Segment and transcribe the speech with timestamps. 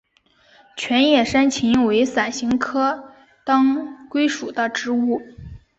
[0.75, 3.13] 全叶山芹为伞形科
[3.45, 5.21] 当归属的植物。